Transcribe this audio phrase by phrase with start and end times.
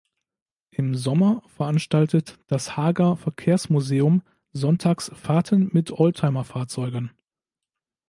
[0.71, 7.11] Im Sommer veranstaltet das Haager Verkehrsmuseum sonntags Fahrten mit Oldtimer-Fahrzeugen.